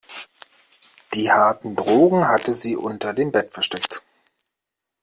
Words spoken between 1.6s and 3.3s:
Drogen hatte sie unter